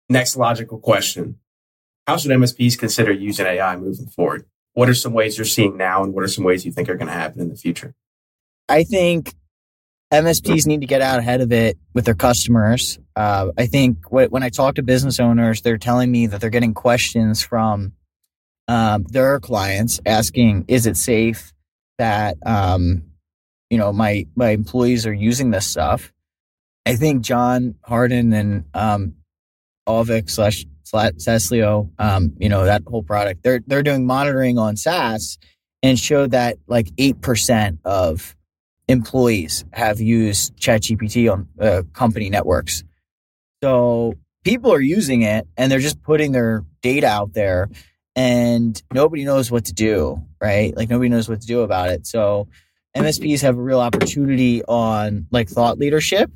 Next 0.09 0.37
logical 0.37 0.79
question. 0.79 1.39
How 2.07 2.19
should 2.19 2.31
MSPs 2.31 2.79
consider 2.79 3.13
using 3.13 3.47
AI 3.47 3.77
moving 3.77 4.07
forward? 4.07 4.45
What 4.75 4.89
are 4.89 4.95
some 4.95 5.13
ways 5.13 5.39
you're 5.39 5.45
seeing 5.45 5.77
now, 5.77 6.03
and 6.03 6.13
what 6.13 6.25
are 6.25 6.29
some 6.29 6.45
ways 6.45 6.67
you 6.67 6.73
think 6.73 6.89
are 6.89 6.97
going 6.97 7.09
to 7.09 7.13
happen 7.13 7.41
in 7.41 7.49
the 7.49 7.57
future? 7.57 7.95
I 8.69 8.85
think 8.85 9.35
MSPs 10.13 10.67
need 10.67 10.81
to 10.81 10.87
get 10.87 11.01
out 11.01 11.19
ahead 11.19 11.41
of 11.41 11.53
it 11.53 11.79
with 11.93 12.05
their 12.05 12.15
customers. 12.15 12.99
Uh, 13.17 13.51
I 13.57 13.67
think 13.67 14.11
when 14.11 14.43
I 14.43 14.49
talk 14.49 14.77
to 14.77 14.83
business 14.83 15.19
owners, 15.21 15.63
they're 15.63 15.79
telling 15.79 16.11
me 16.11 16.27
that 16.27 16.41
they're 16.41 16.51
getting 16.51 16.75
questions 16.75 17.43
from 17.43 17.93
um, 18.69 19.05
their 19.05 19.41
clients 19.41 20.01
asking, 20.07 20.67
"Is 20.69 20.87
it 20.87 20.97
safe 20.97 21.53
that 21.99 22.37
um, 22.45 23.03
you 23.71 23.79
know 23.79 23.93
my 23.93 24.27
my 24.35 24.51
employees 24.51 25.07
are 25.07 25.13
using 25.13 25.51
this 25.51 25.67
stuff?" 25.67 26.13
I 26.87 26.97
think 26.97 27.23
John 27.23 27.77
Harden 27.83 28.33
and 28.33 28.65
um, 28.75 29.15
slash 30.27 30.65
Saaslio, 30.85 31.91
um, 31.99 32.33
you 32.39 32.49
know, 32.49 32.65
that 32.65 32.83
whole 32.87 33.03
product, 33.03 33.43
they're, 33.43 33.61
they're 33.67 33.83
doing 33.83 34.07
monitoring 34.07 34.59
on 34.59 34.77
SaaS 34.77 35.39
and 35.83 35.99
showed 35.99 36.31
that 36.33 36.59
like 36.67 36.87
8% 36.97 37.79
of 37.85 38.37
employees 38.89 39.65
have 39.73 40.01
used 40.01 40.57
ChatGPT 40.57 41.33
on 41.33 41.49
uh, 41.61 41.83
company 41.93 42.31
networks. 42.31 42.85
So 43.63 44.15
people 44.45 44.73
are 44.73 44.81
using 44.81 45.23
it 45.23 45.47
and 45.57 45.73
they're 45.73 45.79
just 45.81 46.03
putting 46.03 46.33
their 46.33 46.65
data 46.83 47.07
out 47.07 47.33
there 47.33 47.69
and 48.17 48.81
nobody 48.93 49.25
knows 49.25 49.51
what 49.51 49.67
to 49.67 49.73
do, 49.73 50.23
right? 50.41 50.77
Like 50.77 50.89
nobody 50.89 51.09
knows 51.09 51.29
what 51.29 51.41
to 51.41 51.47
do 51.47 51.63
about 51.63 51.91
it. 51.91 52.07
So 52.07 52.49
MSPs 52.97 53.43
have 53.43 53.59
a 53.59 53.63
real 53.63 53.81
opportunity 53.81 54.63
on 54.65 55.27
like 55.31 55.49
thought 55.49 55.79
leadership, 55.79 56.31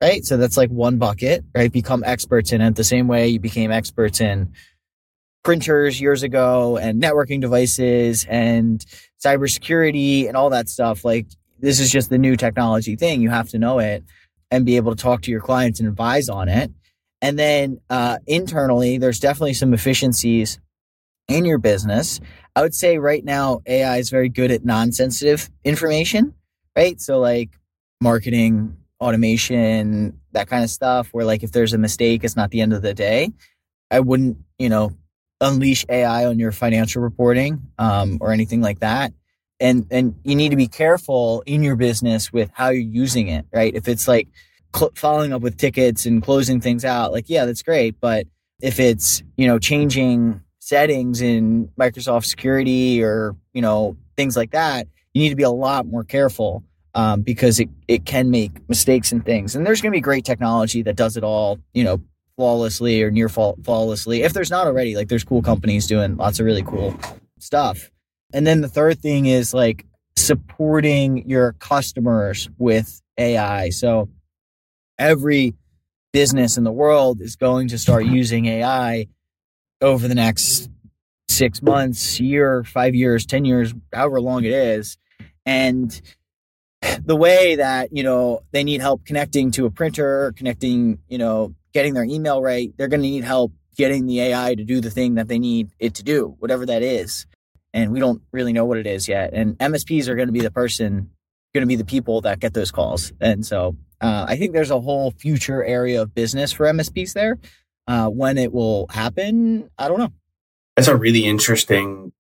right? 0.00 0.24
So 0.24 0.36
that's 0.36 0.56
like 0.56 0.70
one 0.70 0.98
bucket, 0.98 1.44
right? 1.54 1.72
Become 1.72 2.04
experts 2.04 2.52
in 2.52 2.60
it 2.60 2.76
the 2.76 2.84
same 2.84 3.08
way 3.08 3.28
you 3.28 3.40
became 3.40 3.70
experts 3.70 4.20
in 4.20 4.52
printers 5.44 6.00
years 6.00 6.22
ago 6.22 6.76
and 6.76 7.02
networking 7.02 7.40
devices 7.40 8.26
and 8.28 8.84
cybersecurity 9.24 10.28
and 10.28 10.36
all 10.36 10.50
that 10.50 10.68
stuff. 10.68 11.04
Like 11.04 11.26
this 11.58 11.80
is 11.80 11.90
just 11.90 12.10
the 12.10 12.18
new 12.18 12.36
technology 12.36 12.96
thing. 12.96 13.20
You 13.20 13.30
have 13.30 13.48
to 13.50 13.58
know 13.58 13.78
it 13.78 14.04
and 14.50 14.64
be 14.64 14.76
able 14.76 14.94
to 14.94 15.02
talk 15.02 15.22
to 15.22 15.30
your 15.30 15.40
clients 15.40 15.80
and 15.80 15.88
advise 15.88 16.28
on 16.28 16.48
it. 16.48 16.70
And 17.20 17.38
then 17.38 17.80
uh, 17.90 18.18
internally, 18.26 18.98
there's 18.98 19.18
definitely 19.18 19.54
some 19.54 19.74
efficiencies 19.74 20.60
in 21.26 21.44
your 21.44 21.58
business. 21.58 22.20
I 22.54 22.62
would 22.62 22.74
say 22.74 22.98
right 22.98 23.24
now, 23.24 23.60
AI 23.66 23.98
is 23.98 24.10
very 24.10 24.28
good 24.28 24.50
at 24.50 24.64
non 24.64 24.92
sensitive 24.92 25.50
information, 25.64 26.34
right? 26.76 27.00
So, 27.00 27.18
like 27.18 27.50
marketing, 28.00 28.76
automation, 29.00 30.20
that 30.32 30.48
kind 30.48 30.64
of 30.64 30.70
stuff, 30.70 31.08
where 31.12 31.24
like 31.24 31.42
if 31.42 31.52
there's 31.52 31.72
a 31.72 31.78
mistake, 31.78 32.24
it's 32.24 32.36
not 32.36 32.50
the 32.50 32.60
end 32.60 32.72
of 32.72 32.82
the 32.82 32.94
day. 32.94 33.32
I 33.90 34.00
wouldn't, 34.00 34.38
you 34.58 34.68
know, 34.68 34.92
unleash 35.40 35.84
AI 35.88 36.26
on 36.26 36.38
your 36.38 36.52
financial 36.52 37.02
reporting 37.02 37.60
um, 37.78 38.18
or 38.20 38.32
anything 38.32 38.60
like 38.60 38.80
that. 38.80 39.12
And 39.60 39.86
and 39.90 40.14
you 40.22 40.36
need 40.36 40.50
to 40.50 40.56
be 40.56 40.68
careful 40.68 41.42
in 41.46 41.62
your 41.62 41.76
business 41.76 42.32
with 42.32 42.50
how 42.52 42.68
you're 42.68 42.82
using 42.82 43.28
it, 43.28 43.46
right? 43.52 43.74
If 43.74 43.88
it's 43.88 44.06
like 44.06 44.28
cl- 44.74 44.92
following 44.94 45.32
up 45.32 45.42
with 45.42 45.56
tickets 45.56 46.06
and 46.06 46.22
closing 46.22 46.60
things 46.60 46.84
out, 46.84 47.12
like 47.12 47.28
yeah, 47.28 47.44
that's 47.44 47.62
great. 47.62 47.98
But 48.00 48.26
if 48.60 48.78
it's 48.78 49.22
you 49.36 49.48
know 49.48 49.58
changing 49.58 50.42
settings 50.60 51.20
in 51.20 51.68
Microsoft 51.78 52.26
security 52.26 53.02
or 53.02 53.34
you 53.52 53.62
know 53.62 53.96
things 54.16 54.36
like 54.36 54.52
that, 54.52 54.86
you 55.12 55.22
need 55.22 55.30
to 55.30 55.36
be 55.36 55.42
a 55.42 55.50
lot 55.50 55.86
more 55.86 56.04
careful 56.04 56.62
um, 56.98 57.22
because 57.22 57.60
it 57.60 57.68
it 57.86 58.04
can 58.06 58.28
make 58.28 58.68
mistakes 58.68 59.12
and 59.12 59.24
things. 59.24 59.54
And 59.54 59.64
there's 59.64 59.80
going 59.80 59.92
to 59.92 59.96
be 59.96 60.00
great 60.00 60.24
technology 60.24 60.82
that 60.82 60.96
does 60.96 61.16
it 61.16 61.22
all, 61.22 61.60
you 61.72 61.84
know, 61.84 62.00
flawlessly 62.36 63.04
or 63.04 63.10
near 63.12 63.28
flawlessly. 63.28 64.22
If 64.22 64.32
there's 64.32 64.50
not 64.50 64.66
already, 64.66 64.96
like 64.96 65.06
there's 65.06 65.22
cool 65.22 65.40
companies 65.40 65.86
doing 65.86 66.16
lots 66.16 66.40
of 66.40 66.46
really 66.46 66.64
cool 66.64 66.98
stuff. 67.38 67.92
And 68.32 68.44
then 68.44 68.62
the 68.62 68.68
third 68.68 68.98
thing 68.98 69.26
is 69.26 69.54
like 69.54 69.86
supporting 70.16 71.28
your 71.30 71.52
customers 71.60 72.50
with 72.58 73.00
AI. 73.16 73.70
So 73.70 74.08
every 74.98 75.54
business 76.12 76.56
in 76.56 76.64
the 76.64 76.72
world 76.72 77.20
is 77.20 77.36
going 77.36 77.68
to 77.68 77.78
start 77.78 78.06
using 78.06 78.46
AI 78.46 79.06
over 79.80 80.08
the 80.08 80.16
next 80.16 80.68
six 81.28 81.62
months, 81.62 82.18
year, 82.18 82.64
five 82.64 82.96
years, 82.96 83.24
10 83.24 83.44
years, 83.44 83.72
however 83.92 84.20
long 84.20 84.42
it 84.42 84.52
is. 84.52 84.98
And 85.46 85.98
the 87.04 87.16
way 87.16 87.56
that, 87.56 87.90
you 87.92 88.02
know, 88.02 88.40
they 88.52 88.64
need 88.64 88.80
help 88.80 89.04
connecting 89.04 89.50
to 89.52 89.66
a 89.66 89.70
printer, 89.70 90.32
connecting, 90.36 90.98
you 91.08 91.18
know, 91.18 91.54
getting 91.72 91.94
their 91.94 92.04
email 92.04 92.42
right, 92.42 92.72
they're 92.76 92.88
going 92.88 93.02
to 93.02 93.08
need 93.08 93.24
help 93.24 93.52
getting 93.76 94.06
the 94.06 94.20
AI 94.20 94.54
to 94.54 94.64
do 94.64 94.80
the 94.80 94.90
thing 94.90 95.14
that 95.14 95.28
they 95.28 95.38
need 95.38 95.70
it 95.78 95.94
to 95.94 96.02
do, 96.02 96.34
whatever 96.40 96.66
that 96.66 96.82
is. 96.82 97.26
And 97.72 97.92
we 97.92 98.00
don't 98.00 98.22
really 98.32 98.52
know 98.52 98.64
what 98.64 98.78
it 98.78 98.86
is 98.86 99.08
yet. 99.08 99.32
And 99.32 99.56
MSPs 99.58 100.08
are 100.08 100.16
going 100.16 100.28
to 100.28 100.32
be 100.32 100.40
the 100.40 100.50
person, 100.50 101.10
going 101.54 101.62
to 101.62 101.66
be 101.66 101.76
the 101.76 101.84
people 101.84 102.22
that 102.22 102.40
get 102.40 102.54
those 102.54 102.72
calls. 102.72 103.12
And 103.20 103.46
so 103.46 103.76
uh, 104.00 104.26
I 104.28 104.36
think 104.36 104.52
there's 104.52 104.70
a 104.70 104.80
whole 104.80 105.12
future 105.12 105.62
area 105.62 106.02
of 106.02 106.14
business 106.14 106.52
for 106.52 106.66
MSPs 106.66 107.12
there. 107.12 107.38
Uh, 107.86 108.08
when 108.08 108.36
it 108.36 108.52
will 108.52 108.86
happen, 108.90 109.70
I 109.78 109.88
don't 109.88 109.98
know. 109.98 110.12
That's 110.76 110.88
a 110.88 110.96
really 110.96 111.24
interesting 111.24 112.12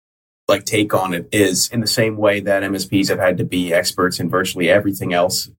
like 0.49 0.65
take 0.65 0.95
on 0.95 1.13
it 1.13 1.29
is 1.33 1.69
in 1.69 1.81
the 1.81 1.87
same 1.87 2.17
way 2.17 2.41
that 2.41 2.63
MSPs 2.63 3.09
have 3.09 3.19
had 3.19 3.37
to 3.39 3.45
be 3.45 3.73
experts 3.73 4.21
in 4.21 4.31
virtually 4.31 4.71
everything 4.71 5.13
else. 5.13 5.51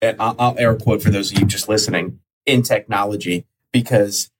And 0.00 0.20
I'll, 0.20 0.36
I'll 0.38 0.58
air 0.58 0.74
quote 0.74 1.02
for 1.02 1.10
those 1.10 1.32
of 1.32 1.38
you 1.38 1.46
just 1.46 1.68
listening 1.68 2.20
in 2.46 2.62
technology 2.62 3.46
because 3.72 4.30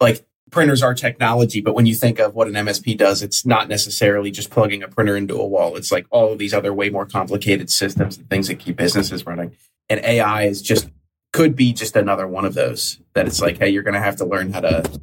like 0.00 0.24
printers 0.50 0.82
are 0.82 0.94
technology, 0.94 1.60
but 1.60 1.74
when 1.74 1.86
you 1.86 1.94
think 1.94 2.18
of 2.18 2.34
what 2.34 2.46
an 2.46 2.54
MSP 2.54 2.96
does, 2.96 3.22
it's 3.22 3.46
not 3.46 3.68
necessarily 3.68 4.30
just 4.30 4.50
plugging 4.50 4.82
a 4.82 4.88
printer 4.88 5.16
into 5.16 5.34
a 5.34 5.46
wall. 5.46 5.76
It's 5.76 5.90
like 5.90 6.06
all 6.10 6.32
of 6.32 6.38
these 6.38 6.54
other 6.54 6.74
way 6.74 6.90
more 6.90 7.06
complicated 7.06 7.70
systems 7.70 8.18
and 8.18 8.28
things 8.28 8.48
that 8.48 8.56
keep 8.56 8.76
businesses 8.76 9.26
running 9.26 9.56
and 9.88 10.00
AI 10.04 10.44
is 10.44 10.62
just 10.62 10.88
could 11.32 11.54
be 11.56 11.72
just 11.72 11.96
another 11.96 12.26
one 12.26 12.44
of 12.44 12.54
those 12.54 13.00
that 13.14 13.26
it's 13.26 13.40
like, 13.40 13.58
hey, 13.58 13.68
you're 13.68 13.82
going 13.82 13.94
to 13.94 14.00
have 14.00 14.16
to 14.16 14.24
learn 14.24 14.52
how 14.52 14.60
to 14.60 15.00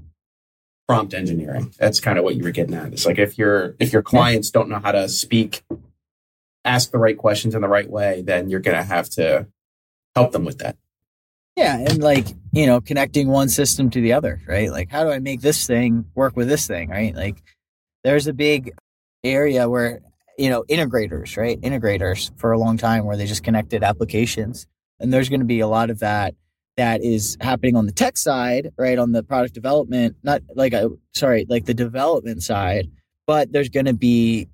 prompt 0.89 1.13
engineering. 1.13 1.71
That's 1.77 1.99
kind 1.99 2.17
of 2.17 2.23
what 2.23 2.35
you 2.35 2.43
were 2.43 2.49
getting 2.49 2.73
at. 2.73 2.91
It's 2.93 3.05
like 3.05 3.19
if 3.19 3.37
your 3.37 3.75
if 3.77 3.93
your 3.93 4.01
clients 4.01 4.49
don't 4.49 4.69
know 4.69 4.79
how 4.79 4.91
to 4.91 5.07
speak, 5.07 5.61
ask 6.65 6.89
the 6.89 6.97
right 6.97 7.15
questions 7.15 7.53
in 7.53 7.61
the 7.61 7.67
right 7.67 7.87
way, 7.87 8.23
then 8.23 8.49
you're 8.49 8.59
to 8.59 8.81
have 8.81 9.07
to 9.11 9.45
help 10.15 10.31
them 10.31 10.45
with 10.45 10.57
that. 10.57 10.77
Yeah, 11.55 11.77
and 11.77 12.01
like 12.01 12.25
you 12.51 12.65
know, 12.65 12.81
connecting 12.81 13.27
one 13.27 13.49
system 13.49 13.91
to 13.91 14.01
the 14.01 14.13
other, 14.13 14.41
right? 14.47 14.71
Like, 14.71 14.89
how 14.89 15.03
do 15.03 15.11
I 15.11 15.19
make 15.19 15.41
this 15.41 15.67
thing 15.67 16.05
work 16.15 16.35
with 16.35 16.47
this 16.47 16.65
thing, 16.65 16.89
right? 16.89 17.13
Like, 17.13 17.43
there's 18.03 18.25
a 18.25 18.33
big 18.33 18.73
area 19.23 19.69
where 19.69 20.01
you 20.39 20.49
know 20.49 20.63
integrators, 20.63 21.37
right? 21.37 21.61
Integrators 21.61 22.31
for 22.39 22.51
a 22.51 22.57
long 22.57 22.77
time 22.77 23.05
where 23.05 23.15
they 23.15 23.27
just 23.27 23.43
connected 23.43 23.83
applications 23.83 24.65
and 24.99 25.13
there's 25.13 25.29
going 25.29 25.41
to 25.41 25.45
be 25.45 25.59
a 25.59 25.67
lot 25.67 25.91
of 25.91 25.99
that 25.99 26.33
that 26.79 27.03
is 27.03 27.37
happening 27.41 27.75
on 27.75 27.85
the 27.85 27.91
tech 27.91 28.15
side, 28.15 28.71
right? 28.77 28.97
On 28.97 29.11
the 29.11 29.21
product 29.21 29.53
development, 29.53 30.15
not 30.23 30.41
like 30.55 30.71
a, 30.71 30.89
sorry, 31.13 31.45
like 31.49 31.65
the 31.65 31.73
development 31.73 32.41
side, 32.41 32.89
but 33.27 33.51
there's 33.51 33.67
going 33.67 33.85
to 33.85 33.93
be 33.93 34.47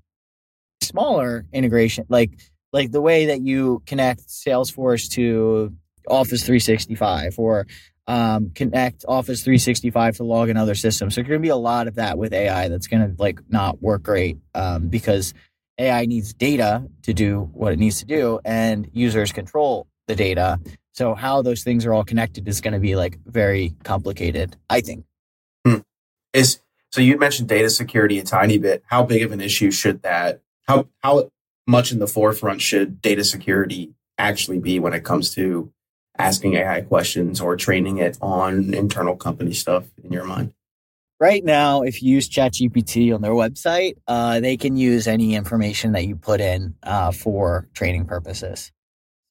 smaller 0.82 1.46
integration, 1.52 2.04
like, 2.08 2.32
like 2.72 2.90
the 2.90 3.00
way 3.00 3.26
that 3.26 3.42
you 3.42 3.80
connect 3.86 4.26
Salesforce 4.26 5.08
to 5.10 5.72
Office 6.08 6.42
365 6.42 7.38
or 7.38 7.68
um, 8.08 8.50
connect 8.56 9.04
Office 9.06 9.44
365 9.44 10.16
to 10.16 10.24
log 10.24 10.48
in 10.48 10.56
other 10.56 10.74
systems. 10.74 11.14
So 11.14 11.20
there's 11.20 11.28
going 11.28 11.40
to 11.40 11.46
be 11.46 11.50
a 11.50 11.56
lot 11.56 11.86
of 11.86 11.94
that 11.94 12.18
with 12.18 12.32
AI 12.32 12.66
that's 12.66 12.88
going 12.88 13.08
to 13.08 13.22
like 13.22 13.38
not 13.48 13.80
work 13.80 14.02
great 14.02 14.38
um, 14.56 14.88
because 14.88 15.32
AI 15.78 16.06
needs 16.06 16.34
data 16.34 16.84
to 17.02 17.14
do 17.14 17.48
what 17.52 17.72
it 17.72 17.78
needs 17.78 18.00
to 18.00 18.04
do 18.04 18.40
and 18.44 18.90
users 18.92 19.30
control 19.30 19.86
the 20.08 20.16
data. 20.16 20.58
So 20.96 21.14
how 21.14 21.42
those 21.42 21.62
things 21.62 21.84
are 21.84 21.92
all 21.92 22.04
connected 22.04 22.48
is 22.48 22.60
going 22.60 22.72
to 22.72 22.80
be 22.80 22.96
like 22.96 23.18
very 23.26 23.74
complicated, 23.84 24.56
I 24.70 24.80
think. 24.80 25.04
Hmm. 25.66 25.78
Is 26.32 26.60
so 26.90 27.00
you 27.02 27.18
mentioned 27.18 27.48
data 27.48 27.68
security 27.68 28.18
a 28.18 28.24
tiny 28.24 28.56
bit. 28.56 28.82
How 28.86 29.02
big 29.02 29.22
of 29.22 29.32
an 29.32 29.40
issue 29.40 29.70
should 29.70 30.02
that 30.02 30.40
how 30.66 30.88
how 31.02 31.30
much 31.66 31.92
in 31.92 31.98
the 31.98 32.06
forefront 32.06 32.62
should 32.62 33.02
data 33.02 33.24
security 33.24 33.92
actually 34.18 34.58
be 34.58 34.78
when 34.78 34.94
it 34.94 35.04
comes 35.04 35.34
to 35.34 35.70
asking 36.18 36.54
AI 36.54 36.80
questions 36.80 37.40
or 37.40 37.56
training 37.56 37.98
it 37.98 38.16
on 38.22 38.72
internal 38.72 39.16
company 39.16 39.52
stuff 39.52 39.84
in 40.02 40.12
your 40.12 40.24
mind? 40.24 40.54
Right 41.20 41.44
now, 41.44 41.82
if 41.82 42.02
you 42.02 42.14
use 42.14 42.28
ChatGPT 42.28 43.14
on 43.14 43.22
their 43.22 43.32
website, 43.32 43.96
uh, 44.06 44.40
they 44.40 44.56
can 44.56 44.76
use 44.76 45.06
any 45.06 45.34
information 45.34 45.92
that 45.92 46.06
you 46.06 46.16
put 46.16 46.40
in 46.40 46.74
uh, 46.82 47.10
for 47.10 47.68
training 47.74 48.04
purposes. 48.04 48.70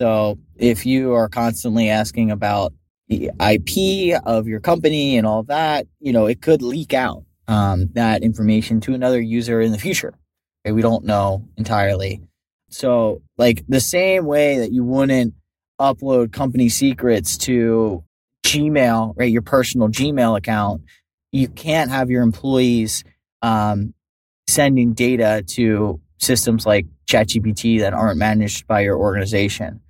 So 0.01 0.39
if 0.57 0.85
you 0.85 1.13
are 1.13 1.29
constantly 1.29 1.89
asking 1.89 2.31
about 2.31 2.73
the 3.07 3.31
IP 3.39 4.19
of 4.25 4.47
your 4.47 4.59
company 4.59 5.17
and 5.17 5.25
all 5.25 5.43
that, 5.43 5.87
you 5.99 6.11
know, 6.11 6.25
it 6.25 6.41
could 6.41 6.61
leak 6.61 6.93
out 6.93 7.23
um, 7.47 7.89
that 7.93 8.23
information 8.23 8.81
to 8.81 8.93
another 8.93 9.21
user 9.21 9.61
in 9.61 9.71
the 9.71 9.77
future. 9.77 10.13
Okay? 10.65 10.71
We 10.71 10.81
don't 10.81 11.05
know 11.05 11.47
entirely. 11.57 12.21
So, 12.69 13.21
like 13.37 13.63
the 13.67 13.79
same 13.79 14.25
way 14.25 14.57
that 14.59 14.71
you 14.71 14.83
wouldn't 14.83 15.35
upload 15.79 16.33
company 16.33 16.69
secrets 16.69 17.37
to 17.37 18.03
Gmail, 18.45 19.13
right? 19.17 19.31
Your 19.31 19.41
personal 19.41 19.87
Gmail 19.87 20.37
account, 20.37 20.81
you 21.31 21.47
can't 21.47 21.91
have 21.91 22.09
your 22.09 22.23
employees 22.23 23.03
um, 23.41 23.93
sending 24.47 24.93
data 24.93 25.43
to 25.47 26.01
systems 26.17 26.65
like 26.65 26.85
ChatGPT 27.07 27.79
that 27.79 27.93
aren't 27.93 28.17
managed 28.17 28.67
by 28.67 28.81
your 28.81 28.97
organization. 28.97 29.81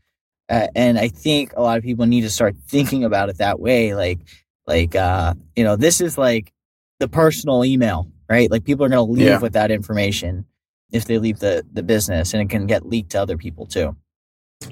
Uh, 0.50 0.68
and 0.75 1.00
I 1.00 1.08
think 1.08 1.54
a 1.56 1.62
lot 1.62 1.78
of 1.78 1.84
people 1.84 2.06
need 2.06 2.22
to 2.22 2.30
start 2.30 2.56
thinking 2.68 3.04
about 3.04 3.30
it 3.30 3.38
that 3.38 3.60
way. 3.60 3.96
Like, 3.96 4.20
like, 4.68 4.96
uh, 4.96 5.34
you 5.56 5.64
know, 5.64 5.75
this 5.75 6.02
is 6.02 6.18
like 6.18 6.54
the 7.00 7.08
personal 7.08 7.66
email, 7.66 8.08
right? 8.30 8.50
Like 8.50 8.64
people 8.64 8.86
are 8.86 8.90
going 8.90 9.06
to 9.06 9.12
leave 9.12 9.25
yeah. 9.25 9.40
with 9.40 9.54
that 9.54 9.72
information 9.72 10.46
if 10.92 11.06
they 11.06 11.18
leave 11.18 11.40
the, 11.40 11.66
the 11.72 11.84
business 11.84 12.34
and 12.34 12.42
it 12.42 12.50
can 12.50 12.68
get 12.68 12.86
leaked 12.86 13.12
to 13.12 13.22
other 13.22 13.38
people 13.38 13.66
too. 13.66 13.96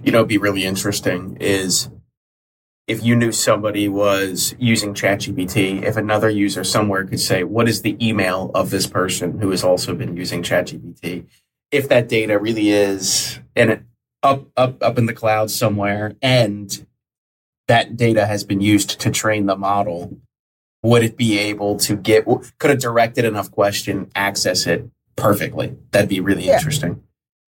You 0.04 0.12
know, 0.12 0.24
be 0.26 0.38
really 0.38 0.64
interesting 0.64 1.38
is 1.40 1.90
if 2.88 3.04
you 3.04 3.16
knew 3.16 3.32
somebody 3.32 3.88
was 3.88 4.56
using 4.60 4.94
ChatGPT, 4.94 5.84
if 5.84 5.96
another 5.96 6.30
user 6.30 6.64
somewhere 6.64 7.06
could 7.06 7.20
say, 7.20 7.44
what 7.44 7.70
is 7.70 7.82
the 7.82 7.98
email 8.06 8.52
of 8.54 8.70
this 8.70 8.88
person 8.88 9.40
who 9.40 9.50
has 9.52 9.64
also 9.64 9.96
been 9.96 10.18
using 10.18 10.44
ChatGPT? 10.44 11.26
If 11.72 11.90
that 11.90 12.08
data 12.08 12.38
really 12.38 12.70
is, 12.70 13.40
and 13.56 13.70
it, 13.72 13.84
up 14.24 14.48
up 14.58 14.82
up 14.82 14.98
in 14.98 15.06
the 15.06 15.14
cloud 15.14 15.52
somewhere 15.52 16.16
and 16.22 16.88
that 17.68 17.96
data 17.96 18.26
has 18.26 18.44
been 18.44 18.62
used 18.62 19.00
to 19.00 19.12
train 19.12 19.46
the 19.46 19.56
model 19.56 20.18
would 20.82 21.04
it 21.04 21.18
be 21.18 21.38
able 21.38 21.78
to 21.78 21.96
get 21.96 22.26
could 22.58 22.72
a 22.72 22.78
directed 22.78 23.26
enough 23.26 23.52
question 23.52 24.10
access 24.16 24.66
it 24.66 24.90
perfectly 25.16 25.76
that'd 25.92 26.10
be 26.10 26.20
really 26.20 26.46
yeah. 26.46 26.56
interesting 26.56 27.04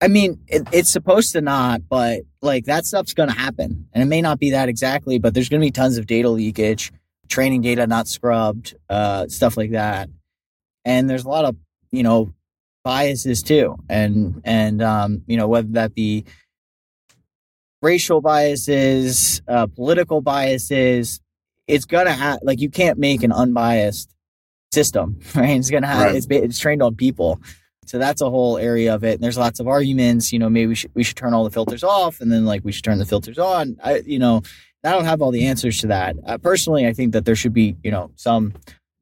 I 0.04 0.08
mean, 0.08 0.38
it, 0.48 0.68
it's 0.70 0.90
supposed 0.90 1.32
to 1.32 1.40
not, 1.40 1.88
but 1.88 2.22
like 2.42 2.66
that 2.66 2.84
stuff's 2.84 3.14
going 3.14 3.30
to 3.30 3.34
happen. 3.34 3.88
And 3.94 4.02
it 4.02 4.06
may 4.06 4.20
not 4.20 4.38
be 4.38 4.50
that 4.50 4.68
exactly, 4.68 5.18
but 5.18 5.32
there's 5.32 5.48
going 5.48 5.62
to 5.62 5.66
be 5.66 5.70
tons 5.70 5.96
of 5.96 6.06
data 6.06 6.28
leakage, 6.28 6.92
training 7.28 7.62
data 7.62 7.86
not 7.86 8.06
scrubbed, 8.06 8.74
uh, 8.90 9.28
stuff 9.28 9.56
like 9.56 9.70
that. 9.70 10.10
And 10.84 11.08
there's 11.08 11.24
a 11.24 11.28
lot 11.28 11.46
of, 11.46 11.56
you 11.90 12.02
know, 12.02 12.34
biases 12.82 13.42
too. 13.42 13.76
And, 13.88 14.42
and, 14.44 14.82
um, 14.82 15.22
you 15.26 15.38
know, 15.38 15.48
whether 15.48 15.68
that 15.68 15.94
be 15.94 16.26
racial 17.84 18.20
biases, 18.20 19.42
uh, 19.46 19.66
political 19.66 20.20
biases, 20.20 21.20
it's 21.68 21.84
going 21.84 22.06
to 22.06 22.12
have, 22.12 22.38
like, 22.42 22.60
you 22.60 22.70
can't 22.70 22.98
make 22.98 23.22
an 23.22 23.30
unbiased 23.30 24.14
system, 24.72 25.20
right? 25.34 25.50
It's 25.50 25.70
going 25.70 25.82
to 25.82 25.88
have, 25.88 26.06
right. 26.06 26.16
it's, 26.16 26.26
it's 26.30 26.58
trained 26.58 26.82
on 26.82 26.96
people. 26.96 27.40
So 27.86 27.98
that's 27.98 28.22
a 28.22 28.30
whole 28.30 28.56
area 28.56 28.94
of 28.94 29.04
it. 29.04 29.14
And 29.14 29.22
there's 29.22 29.38
lots 29.38 29.60
of 29.60 29.68
arguments, 29.68 30.32
you 30.32 30.38
know, 30.38 30.48
maybe 30.48 30.68
we 30.68 30.74
should, 30.74 30.90
we 30.94 31.04
should 31.04 31.16
turn 31.16 31.34
all 31.34 31.44
the 31.44 31.50
filters 31.50 31.84
off 31.84 32.20
and 32.20 32.32
then 32.32 32.46
like 32.46 32.64
we 32.64 32.72
should 32.72 32.84
turn 32.84 32.98
the 32.98 33.04
filters 33.04 33.38
on. 33.38 33.76
I, 33.84 33.98
you 34.06 34.18
know, 34.18 34.42
I 34.82 34.92
don't 34.92 35.04
have 35.04 35.20
all 35.20 35.30
the 35.30 35.46
answers 35.46 35.80
to 35.80 35.86
that. 35.88 36.16
Uh, 36.26 36.38
personally, 36.38 36.86
I 36.86 36.94
think 36.94 37.12
that 37.12 37.26
there 37.26 37.36
should 37.36 37.52
be, 37.52 37.76
you 37.84 37.90
know, 37.90 38.10
some 38.16 38.54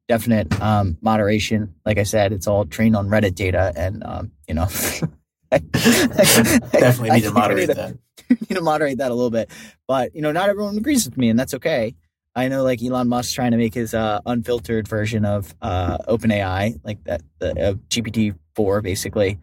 definite 0.09 0.59
um, 0.61 0.97
moderation. 1.01 1.73
Like 1.85 1.97
I 1.97 2.03
said, 2.03 2.33
it's 2.33 2.47
all 2.47 2.65
trained 2.65 2.95
on 2.95 3.07
Reddit 3.07 3.35
data 3.35 3.73
and, 3.75 4.03
um, 4.03 4.31
you 4.47 4.55
know, 4.55 4.65
definitely 5.51 7.11
need 7.11 7.23
to 7.23 7.31
moderate 7.31 7.69
need 7.69 7.75
to, 7.75 7.81
that. 7.81 7.97
need 8.29 8.55
to 8.55 8.61
moderate 8.61 8.97
that 8.97 9.11
a 9.11 9.13
little 9.13 9.31
bit. 9.31 9.49
But, 9.87 10.15
you 10.15 10.21
know, 10.21 10.31
not 10.31 10.49
everyone 10.49 10.77
agrees 10.77 11.05
with 11.05 11.17
me 11.17 11.29
and 11.29 11.39
that's 11.39 11.53
okay. 11.53 11.95
I 12.35 12.47
know 12.47 12.63
like 12.63 12.81
Elon 12.81 13.09
Musk 13.09 13.35
trying 13.35 13.51
to 13.51 13.57
make 13.57 13.73
his 13.73 13.93
uh, 13.93 14.19
unfiltered 14.25 14.87
version 14.87 15.23
of 15.23 15.53
uh, 15.61 15.99
OpenAI, 15.99 16.79
like 16.83 17.03
that 17.03 17.21
the 17.39 17.51
uh, 17.51 17.73
GPT 17.89 18.35
four 18.55 18.81
basically. 18.81 19.39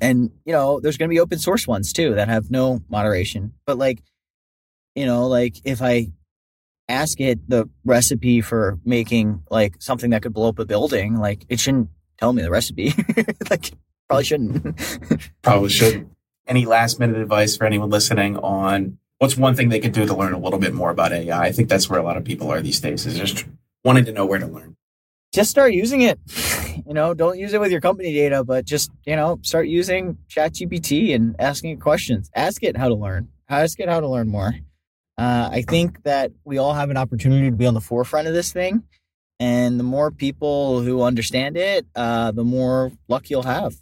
And 0.00 0.30
you 0.44 0.52
know, 0.52 0.80
there's 0.80 0.96
going 0.96 1.08
to 1.08 1.12
be 1.14 1.20
open 1.20 1.38
source 1.38 1.66
ones 1.66 1.92
too 1.92 2.14
that 2.14 2.28
have 2.28 2.50
no 2.50 2.82
moderation. 2.88 3.54
But 3.66 3.78
like, 3.78 4.02
you 4.94 5.06
know, 5.06 5.26
like 5.26 5.56
if 5.64 5.82
I 5.82 6.12
ask 6.88 7.20
it 7.20 7.48
the 7.48 7.68
recipe 7.84 8.40
for 8.40 8.78
making 8.84 9.42
like 9.50 9.76
something 9.80 10.10
that 10.10 10.22
could 10.22 10.32
blow 10.32 10.50
up 10.50 10.58
a 10.58 10.64
building, 10.64 11.16
like 11.16 11.44
it 11.48 11.58
shouldn't 11.58 11.88
tell 12.18 12.32
me 12.32 12.42
the 12.42 12.50
recipe. 12.50 12.94
like 13.50 13.72
probably 14.08 14.24
shouldn't. 14.24 15.30
probably 15.42 15.70
shouldn't. 15.70 16.12
Any 16.48 16.64
last 16.64 16.98
minute 16.98 17.18
advice 17.18 17.56
for 17.56 17.64
anyone 17.66 17.90
listening 17.90 18.36
on 18.38 18.98
what's 19.18 19.36
one 19.36 19.54
thing 19.54 19.68
they 19.68 19.80
could 19.80 19.92
do 19.92 20.06
to 20.06 20.14
learn 20.14 20.32
a 20.32 20.38
little 20.38 20.58
bit 20.58 20.72
more 20.72 20.90
about 20.90 21.12
AI? 21.12 21.44
I 21.44 21.52
think 21.52 21.68
that's 21.68 21.90
where 21.90 22.00
a 22.00 22.02
lot 22.02 22.16
of 22.16 22.24
people 22.24 22.50
are 22.50 22.62
these 22.62 22.80
days 22.80 23.04
is 23.04 23.18
just 23.18 23.44
wanting 23.84 24.06
to 24.06 24.12
know 24.12 24.24
where 24.24 24.38
to 24.38 24.46
learn. 24.46 24.76
Just 25.32 25.50
start 25.50 25.72
using 25.72 26.00
it. 26.00 26.18
You 26.86 26.94
know, 26.94 27.12
don't 27.12 27.38
use 27.38 27.52
it 27.52 27.60
with 27.60 27.70
your 27.70 27.82
company 27.82 28.14
data, 28.14 28.44
but 28.44 28.64
just, 28.64 28.90
you 29.04 29.14
know, 29.14 29.40
start 29.42 29.66
using 29.66 30.16
ChatGPT 30.30 31.14
and 31.14 31.34
asking 31.38 31.72
it 31.72 31.80
questions. 31.80 32.30
Ask 32.34 32.62
it 32.62 32.78
how 32.78 32.88
to 32.88 32.94
learn. 32.94 33.28
Ask 33.48 33.78
it 33.80 33.88
how 33.90 34.00
to 34.00 34.08
learn 34.08 34.28
more. 34.28 34.54
Uh, 35.18 35.50
I 35.52 35.62
think 35.62 36.04
that 36.04 36.30
we 36.44 36.56
all 36.56 36.72
have 36.72 36.88
an 36.88 36.96
opportunity 36.96 37.50
to 37.50 37.56
be 37.56 37.66
on 37.66 37.74
the 37.74 37.80
forefront 37.80 38.28
of 38.28 38.32
this 38.32 38.52
thing. 38.52 38.84
And 39.40 39.78
the 39.78 39.84
more 39.84 40.10
people 40.10 40.80
who 40.80 41.02
understand 41.02 41.56
it, 41.56 41.84
uh, 41.94 42.30
the 42.30 42.44
more 42.44 42.92
luck 43.08 43.28
you'll 43.28 43.42
have, 43.42 43.74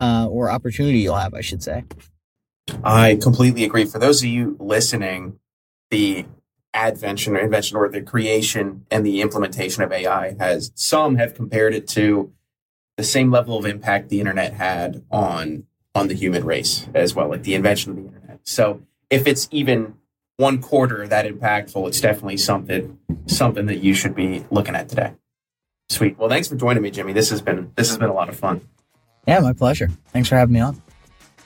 uh, 0.00 0.26
or 0.30 0.50
opportunity 0.50 0.98
you'll 0.98 1.16
have, 1.16 1.34
I 1.34 1.40
should 1.40 1.62
say. 1.62 1.84
I 2.84 3.18
completely 3.20 3.64
agree. 3.64 3.84
For 3.84 3.98
those 3.98 4.22
of 4.22 4.28
you 4.28 4.56
listening, 4.60 5.38
the 5.90 6.26
advention 6.74 7.34
or 7.34 7.40
invention 7.40 7.76
or 7.76 7.88
the 7.88 8.02
creation 8.02 8.84
and 8.90 9.04
the 9.04 9.20
implementation 9.20 9.82
of 9.82 9.90
AI 9.90 10.36
has 10.38 10.70
some 10.74 11.16
have 11.16 11.34
compared 11.34 11.74
it 11.74 11.88
to 11.88 12.32
the 12.96 13.02
same 13.04 13.30
level 13.30 13.56
of 13.56 13.64
impact 13.64 14.08
the 14.08 14.20
internet 14.20 14.52
had 14.54 15.04
on 15.10 15.64
on 15.94 16.08
the 16.08 16.14
human 16.14 16.44
race 16.44 16.86
as 16.94 17.14
well, 17.14 17.28
like 17.28 17.42
the 17.42 17.54
invention 17.54 17.90
of 17.90 17.96
the 17.96 18.04
internet. 18.04 18.40
So 18.44 18.82
if 19.10 19.26
it's 19.26 19.48
even 19.50 19.94
one 20.36 20.60
quarter 20.60 21.08
that 21.08 21.26
impactful, 21.26 21.88
it's 21.88 22.00
definitely 22.00 22.36
something 22.36 22.98
something 23.26 23.66
that 23.66 23.78
you 23.78 23.94
should 23.94 24.14
be 24.14 24.44
looking 24.50 24.76
at 24.76 24.88
today. 24.88 25.14
Sweet. 25.88 26.18
Well, 26.18 26.28
thanks 26.28 26.48
for 26.48 26.56
joining 26.56 26.82
me, 26.82 26.90
Jimmy. 26.90 27.12
This 27.12 27.30
has 27.30 27.40
been 27.40 27.72
this 27.76 27.88
has 27.88 27.98
been 27.98 28.10
a 28.10 28.14
lot 28.14 28.28
of 28.28 28.36
fun. 28.36 28.60
Yeah, 29.28 29.40
my 29.40 29.52
pleasure. 29.52 29.90
Thanks 30.06 30.30
for 30.30 30.36
having 30.36 30.54
me 30.54 30.60
on. 30.60 30.80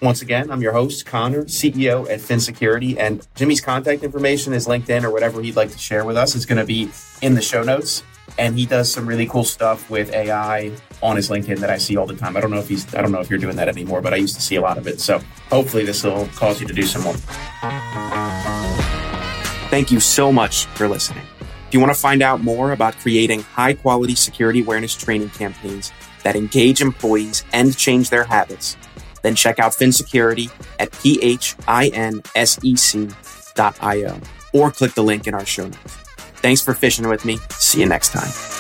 Once 0.00 0.22
again, 0.22 0.52
I'm 0.52 0.62
your 0.62 0.70
host, 0.70 1.04
Connor, 1.04 1.44
CEO 1.46 2.08
at 2.08 2.20
Phin 2.20 2.38
Security, 2.38 2.96
and 2.96 3.26
Jimmy's 3.34 3.60
contact 3.60 4.04
information, 4.04 4.52
his 4.52 4.68
LinkedIn, 4.68 5.02
or 5.02 5.10
whatever 5.10 5.42
he'd 5.42 5.56
like 5.56 5.72
to 5.72 5.78
share 5.78 6.04
with 6.04 6.16
us 6.16 6.36
is 6.36 6.46
going 6.46 6.58
to 6.58 6.64
be 6.64 6.90
in 7.22 7.34
the 7.34 7.42
show 7.42 7.64
notes. 7.64 8.04
And 8.38 8.56
he 8.56 8.66
does 8.66 8.90
some 8.92 9.04
really 9.04 9.26
cool 9.26 9.42
stuff 9.42 9.90
with 9.90 10.12
AI 10.12 10.70
on 11.02 11.16
his 11.16 11.28
LinkedIn 11.28 11.58
that 11.58 11.70
I 11.70 11.78
see 11.78 11.96
all 11.96 12.06
the 12.06 12.14
time. 12.14 12.36
I 12.36 12.40
don't 12.40 12.52
know 12.52 12.60
if 12.60 12.68
he's, 12.68 12.94
I 12.94 13.02
don't 13.02 13.10
know 13.10 13.20
if 13.20 13.28
you're 13.28 13.40
doing 13.40 13.56
that 13.56 13.68
anymore, 13.68 14.00
but 14.00 14.14
I 14.14 14.16
used 14.16 14.36
to 14.36 14.42
see 14.42 14.54
a 14.54 14.60
lot 14.60 14.78
of 14.78 14.86
it. 14.86 15.00
So 15.00 15.20
hopefully 15.50 15.84
this 15.84 16.04
will 16.04 16.28
cause 16.36 16.60
you 16.60 16.68
to 16.68 16.72
do 16.72 16.82
some 16.82 17.02
more. 17.02 17.14
Thank 19.70 19.90
you 19.90 19.98
so 19.98 20.32
much 20.32 20.66
for 20.66 20.86
listening. 20.86 21.24
If 21.66 21.74
you 21.74 21.80
want 21.80 21.92
to 21.92 22.00
find 22.00 22.22
out 22.22 22.42
more 22.42 22.70
about 22.70 22.96
creating 22.98 23.42
high 23.42 23.74
quality 23.74 24.14
security 24.14 24.60
awareness 24.62 24.94
training 24.94 25.30
campaigns 25.30 25.90
that 26.22 26.36
engage 26.36 26.80
employees 26.80 27.44
and 27.52 27.76
change 27.76 28.10
their 28.10 28.24
habits, 28.24 28.76
then 29.22 29.34
check 29.34 29.58
out 29.58 29.72
PhinSecurity 29.72 30.50
at 30.78 30.90
phinsec.io 32.58 34.20
or 34.52 34.70
click 34.70 34.94
the 34.94 35.02
link 35.02 35.26
in 35.26 35.34
our 35.34 35.46
show 35.46 35.64
notes. 35.64 35.96
Thanks 36.42 36.60
for 36.60 36.74
fishing 36.74 37.08
with 37.08 37.24
me. 37.24 37.38
See 37.50 37.80
you 37.80 37.86
next 37.86 38.12
time. 38.12 38.51